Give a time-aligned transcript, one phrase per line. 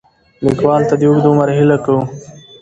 [0.45, 2.01] لیکوال ته د اوږد عمر هیله کوو.